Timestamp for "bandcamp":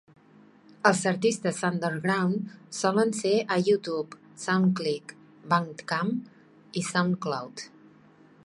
5.53-6.15